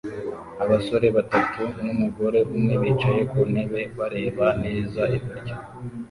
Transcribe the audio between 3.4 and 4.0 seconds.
ntebe